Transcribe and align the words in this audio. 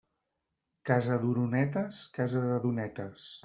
Casa 0.91 1.19
d'oronetes, 1.25 2.03
casa 2.19 2.45
de 2.49 2.61
donetes. 2.67 3.33